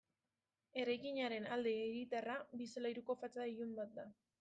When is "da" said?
4.01-4.13